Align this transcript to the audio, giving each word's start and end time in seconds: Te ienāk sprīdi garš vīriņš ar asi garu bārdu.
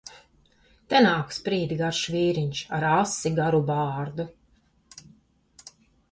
Te 0.91 0.95
ienāk 0.99 1.33
sprīdi 1.35 1.75
garš 1.81 1.99
vīriņš 2.13 2.61
ar 2.77 2.85
asi 2.91 3.31
garu 3.41 3.59
bārdu. 3.67 4.25